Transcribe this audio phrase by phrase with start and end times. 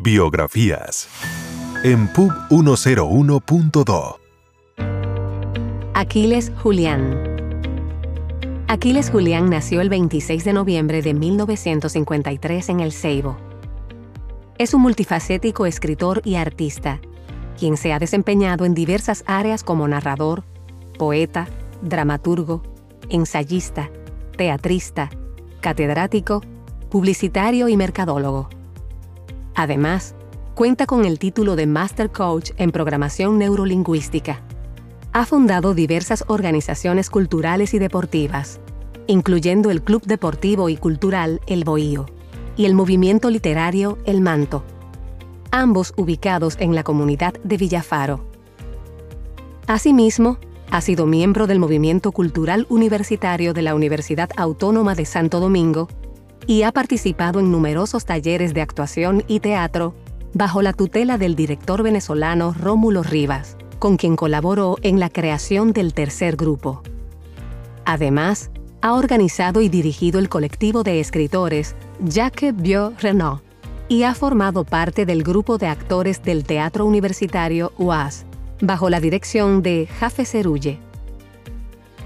[0.00, 1.08] Biografías
[1.82, 4.20] en Pub 101.do.
[5.92, 7.18] Aquiles Julián.
[8.68, 13.38] Aquiles Julián nació el 26 de noviembre de 1953 en El Ceibo.
[14.56, 17.00] Es un multifacético escritor y artista,
[17.58, 20.44] quien se ha desempeñado en diversas áreas como narrador,
[20.96, 21.48] poeta,
[21.82, 22.62] dramaturgo,
[23.08, 23.90] ensayista,
[24.36, 25.10] teatrista,
[25.60, 26.42] catedrático,
[26.88, 28.48] publicitario y mercadólogo.
[29.58, 30.14] Además,
[30.54, 34.40] cuenta con el título de Master Coach en Programación Neurolingüística.
[35.12, 38.60] Ha fundado diversas organizaciones culturales y deportivas,
[39.08, 42.06] incluyendo el Club Deportivo y Cultural El Bohío
[42.56, 44.62] y el movimiento literario El Manto,
[45.50, 48.24] ambos ubicados en la comunidad de Villafaro.
[49.66, 50.38] Asimismo,
[50.70, 55.88] ha sido miembro del Movimiento Cultural Universitario de la Universidad Autónoma de Santo Domingo
[56.46, 59.94] y ha participado en numerosos talleres de actuación y teatro
[60.34, 65.94] bajo la tutela del director venezolano Rómulo Rivas, con quien colaboró en la creación del
[65.94, 66.82] tercer grupo.
[67.84, 73.40] Además, ha organizado y dirigido el colectivo de escritores Jacques Biot Renaud
[73.88, 78.26] y ha formado parte del grupo de actores del Teatro Universitario UAS,
[78.60, 80.78] bajo la dirección de Jafe Cerulle.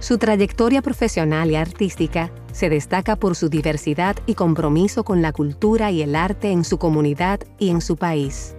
[0.00, 5.92] Su trayectoria profesional y artística se destaca por su diversidad y compromiso con la cultura
[5.92, 8.56] y el arte en su comunidad y en su país.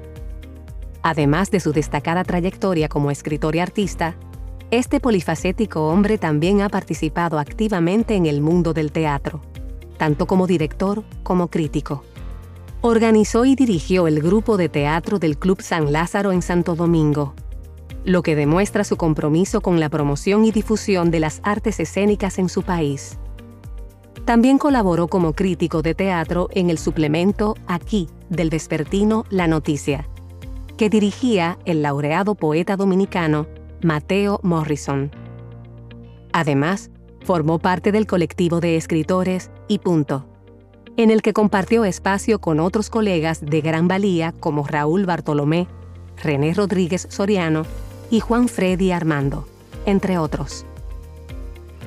[1.02, 4.16] Además de su destacada trayectoria como escritor y artista,
[4.72, 9.42] este polifacético hombre también ha participado activamente en el mundo del teatro,
[9.97, 12.05] tanto como director como crítico.
[12.80, 17.33] Organizó y dirigió el grupo de teatro del Club San Lázaro en Santo Domingo,
[18.05, 22.47] lo que demuestra su compromiso con la promoción y difusión de las artes escénicas en
[22.47, 23.20] su país.
[24.30, 30.08] También colaboró como crítico de teatro en el suplemento Aquí del vespertino La Noticia,
[30.77, 33.47] que dirigía el laureado poeta dominicano
[33.81, 35.09] Mateo Morrison.
[36.31, 36.91] Además,
[37.26, 40.27] formó parte del colectivo de escritores Y Punto,
[40.95, 45.65] en el que compartió espacio con otros colegas de gran valía como Raúl Bartolomé,
[46.21, 47.64] René Rodríguez Soriano
[48.11, 49.48] y Juan Freddy Armando,
[49.87, 50.67] entre otros.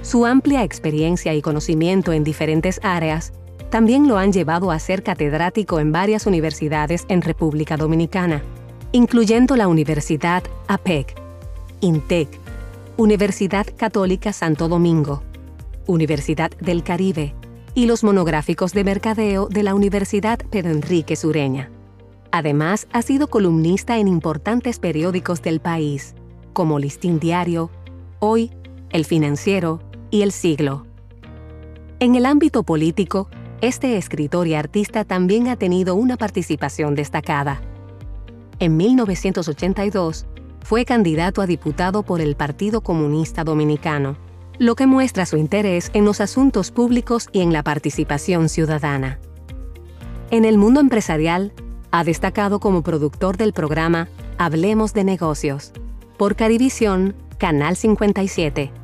[0.03, 3.33] Su amplia experiencia y conocimiento en diferentes áreas
[3.71, 8.43] también lo han llevado a ser catedrático en varias universidades en República Dominicana,
[8.91, 11.15] incluyendo la Universidad APEC,
[11.81, 12.29] INTEC,
[12.97, 15.23] Universidad Católica Santo Domingo,
[15.87, 17.35] Universidad del Caribe
[17.75, 21.71] y los monográficos de mercadeo de la Universidad Pedro Enrique Sureña.
[22.33, 26.15] Además, ha sido columnista en importantes periódicos del país,
[26.53, 27.71] como Listín Diario,
[28.19, 28.51] Hoy,
[28.91, 29.81] El Financiero
[30.13, 30.87] y El Siglo.
[31.99, 33.29] En el ámbito político,
[33.63, 37.63] este escritor y artista también ha tenido una participación destacada.
[38.59, 40.27] En 1982,
[40.61, 44.17] fue candidato a diputado por el Partido Comunista Dominicano,
[44.59, 49.19] lo que muestra su interés en los asuntos públicos y en la participación ciudadana.
[50.31, 51.55] En el mundo empresarial,
[51.91, 55.73] ha destacado como productor del programa Hablemos de Negocios
[56.19, 58.82] por Carivisión, Canal 57,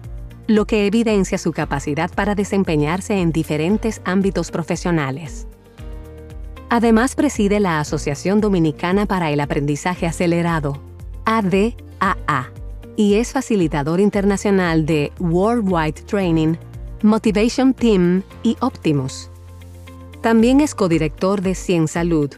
[0.49, 5.47] lo que evidencia su capacidad para desempeñarse en diferentes ámbitos profesionales.
[6.71, 10.81] Además preside la Asociación Dominicana para el Aprendizaje Acelerado,
[11.27, 12.51] ADAA,
[12.97, 16.55] y es facilitador internacional de Worldwide Training,
[17.03, 19.31] Motivation Team y Optimus.
[20.23, 22.31] También es codirector de Cien Salud,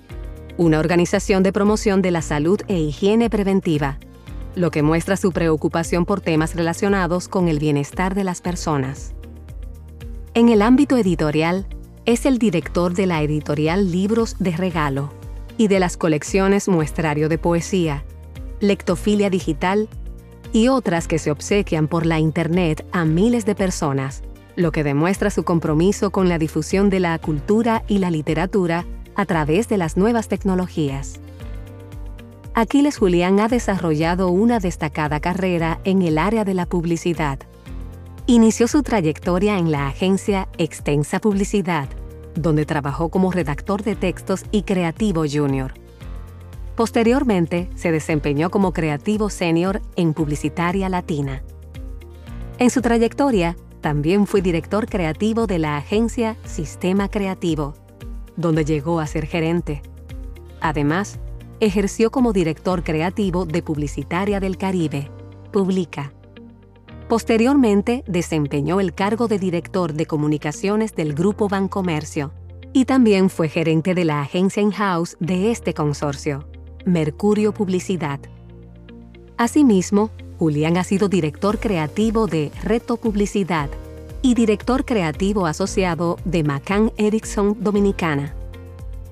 [0.56, 3.98] una organización de promoción de la salud e higiene preventiva,
[4.54, 9.14] lo que muestra su preocupación por temas relacionados con el bienestar de las personas.
[10.34, 11.66] En el ámbito editorial,
[12.06, 15.12] es el director de la editorial Libros de Regalo
[15.56, 18.04] y de las colecciones Muestrario de Poesía,
[18.60, 19.88] Lectofilia Digital
[20.52, 24.22] y otras que se obsequian por la Internet a miles de personas,
[24.56, 29.26] lo que demuestra su compromiso con la difusión de la cultura y la literatura a
[29.26, 31.20] través de las nuevas tecnologías.
[32.54, 37.38] Aquiles Julián ha desarrollado una destacada carrera en el área de la publicidad.
[38.26, 41.88] Inició su trayectoria en la agencia Extensa Publicidad,
[42.34, 45.74] donde trabajó como redactor de textos y creativo junior.
[46.74, 51.42] Posteriormente, se desempeñó como creativo senior en Publicitaria Latina.
[52.58, 57.74] En su trayectoria, también fue director creativo de la agencia Sistema Creativo,
[58.36, 59.82] donde llegó a ser gerente.
[60.60, 61.18] Además,
[61.60, 65.10] ejerció como director creativo de Publicitaria del Caribe,
[65.52, 66.12] Publica.
[67.08, 72.32] Posteriormente, desempeñó el cargo de director de comunicaciones del Grupo Bancomercio,
[72.72, 76.48] y también fue gerente de la agencia in-house de este consorcio,
[76.86, 78.20] Mercurio Publicidad.
[79.36, 83.68] Asimismo, Julián ha sido director creativo de Reto Publicidad
[84.22, 88.34] y director creativo asociado de McCann Erickson Dominicana,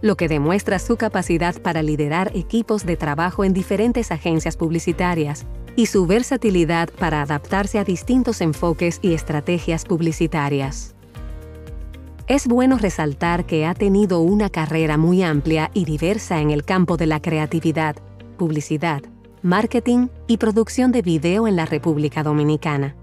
[0.01, 5.47] lo que demuestra su capacidad para liderar equipos de trabajo en diferentes agencias publicitarias
[5.77, 10.95] y su versatilidad para adaptarse a distintos enfoques y estrategias publicitarias.
[12.27, 16.97] Es bueno resaltar que ha tenido una carrera muy amplia y diversa en el campo
[16.97, 17.97] de la creatividad,
[18.37, 19.03] publicidad,
[19.43, 22.97] marketing y producción de video en la República Dominicana.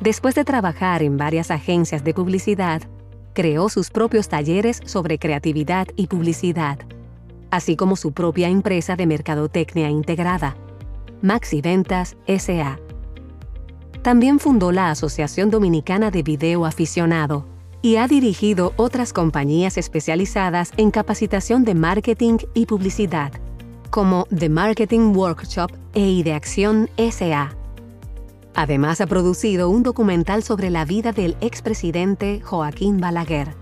[0.00, 2.82] Después de trabajar en varias agencias de publicidad,
[3.38, 6.80] creó sus propios talleres sobre creatividad y publicidad,
[7.52, 10.56] así como su propia empresa de mercadotecnia integrada,
[11.22, 12.80] Maxi Ventas SA.
[14.02, 17.46] También fundó la Asociación Dominicana de Video Aficionado,
[17.80, 23.30] y ha dirigido otras compañías especializadas en capacitación de marketing y publicidad,
[23.90, 27.57] como The Marketing Workshop e Ideacción SA.
[28.58, 33.54] Además ha producido un documental sobre la vida del expresidente Joaquín Balaguer.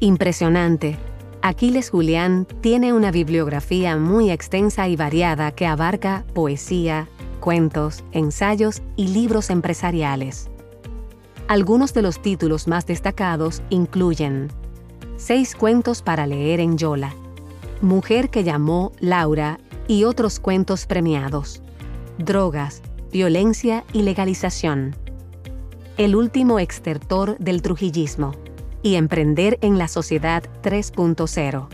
[0.00, 0.98] Impresionante.
[1.40, 9.06] Aquiles Julián tiene una bibliografía muy extensa y variada que abarca poesía, cuentos, ensayos y
[9.06, 10.50] libros empresariales.
[11.46, 14.48] Algunos de los títulos más destacados incluyen
[15.16, 17.14] Seis cuentos para leer en Yola,
[17.82, 21.62] Mujer que llamó Laura y otros cuentos premiados,
[22.18, 24.94] Drogas, Violencia y Legalización,
[25.96, 28.32] El último extertor del trujillismo
[28.82, 31.68] y Emprender en la Sociedad 3.0.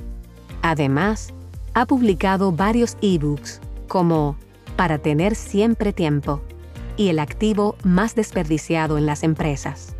[0.63, 1.35] Además,
[1.75, 4.37] ha publicado varios ebooks como
[4.77, 6.41] Para tener siempre tiempo,
[6.97, 9.97] y el activo más desperdiciado en las empresas.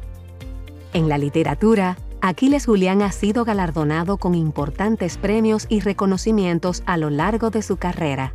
[0.93, 7.11] En la literatura, Aquiles Julián ha sido galardonado con importantes premios y reconocimientos a lo
[7.11, 8.35] largo de su carrera.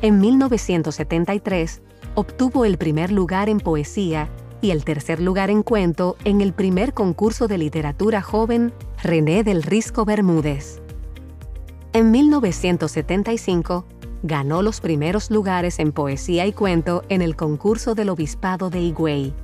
[0.00, 1.82] En 1973,
[2.14, 4.28] obtuvo el primer lugar en poesía
[4.60, 8.72] y el tercer lugar en cuento en el primer concurso de literatura joven
[9.02, 10.80] René del Risco Bermúdez.
[11.92, 13.84] En 1975,
[14.22, 19.34] ganó los primeros lugares en poesía y cuento en el concurso del Obispado de Higüey.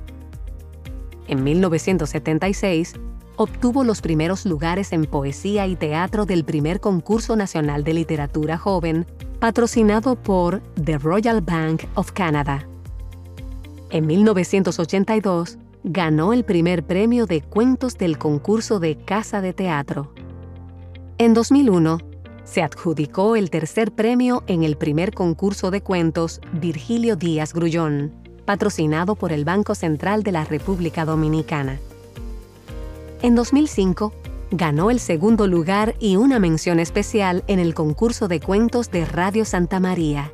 [1.27, 2.93] En 1976,
[3.37, 9.05] obtuvo los primeros lugares en poesía y teatro del primer concurso nacional de literatura joven,
[9.39, 12.67] patrocinado por The Royal Bank of Canada.
[13.89, 20.11] En 1982, ganó el primer premio de cuentos del concurso de Casa de Teatro.
[21.17, 21.99] En 2001,
[22.43, 28.13] se adjudicó el tercer premio en el primer concurso de cuentos Virgilio Díaz Grullón,
[28.45, 31.79] patrocinado por el Banco Central de la República Dominicana.
[33.23, 34.13] En 2005,
[34.51, 39.43] ganó el segundo lugar y una mención especial en el concurso de cuentos de Radio
[39.43, 40.31] Santa María.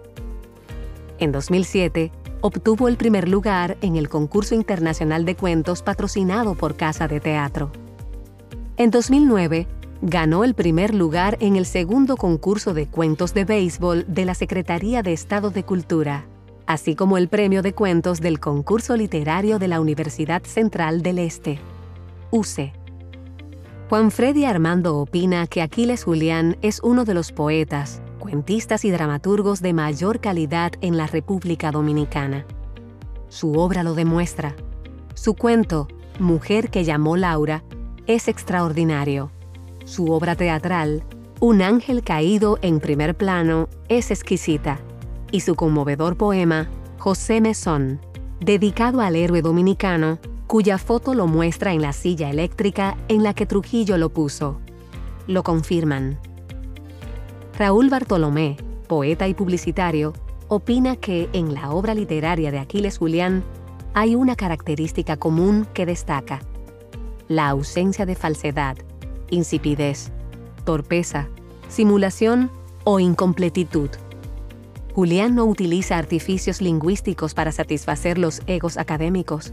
[1.18, 7.08] En 2007, obtuvo el primer lugar en el concurso internacional de cuentos patrocinado por Casa
[7.08, 7.72] de Teatro.
[8.76, 9.66] En 2009,
[10.02, 15.04] ganó el primer lugar en el segundo concurso de cuentos de béisbol de la Secretaría
[15.04, 16.26] de Estado de Cultura,
[16.66, 21.60] así como el premio de cuentos del concurso literario de la Universidad Central del Este,
[22.34, 22.74] UCE.
[23.90, 29.62] Juan Freddy Armando opina que Aquiles Julián es uno de los poetas, cuentistas y dramaturgos
[29.62, 32.46] de mayor calidad en la República Dominicana.
[33.30, 34.56] Su obra lo demuestra.
[35.14, 35.88] Su cuento,
[36.20, 37.64] Mujer que llamó Laura,
[38.08, 39.32] es extraordinario
[39.86, 41.04] su obra teatral,
[41.40, 44.80] Un ángel caído en primer plano, es exquisita,
[45.30, 48.00] y su conmovedor poema, José Mesón,
[48.40, 50.20] dedicado al héroe dominicano,
[50.54, 54.60] cuya foto lo muestra en la silla eléctrica en la que Trujillo lo puso.
[55.26, 56.20] Lo confirman.
[57.58, 58.58] Raúl Bartolomé,
[58.88, 60.14] poeta y publicitario,
[60.50, 63.44] opina que en la obra literaria de Aquiles Julián
[63.96, 66.40] hay una característica común que destaca,
[67.28, 68.78] la ausencia de falsedad,
[69.32, 70.12] insipidez,
[70.66, 71.30] torpeza,
[71.68, 72.52] simulación
[72.84, 73.90] o incompletitud.
[74.94, 79.52] Julián no utiliza artificios lingüísticos para satisfacer los egos académicos,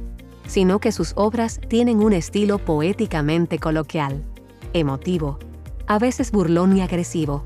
[0.51, 4.25] sino que sus obras tienen un estilo poéticamente coloquial,
[4.73, 5.39] emotivo,
[5.87, 7.45] a veces burlón y agresivo,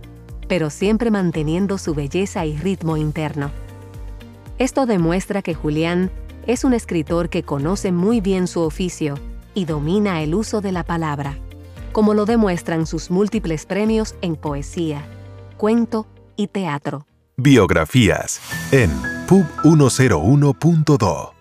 [0.49, 3.51] pero siempre manteniendo su belleza y ritmo interno.
[4.59, 6.11] Esto demuestra que Julián
[6.47, 9.19] es un escritor que conoce muy bien su oficio
[9.55, 11.39] y domina el uso de la palabra
[11.95, 15.07] como lo demuestran sus múltiples premios en poesía,
[15.57, 17.07] cuento y teatro.
[17.37, 18.41] Biografías
[18.73, 18.91] en
[19.29, 21.35] pub101.do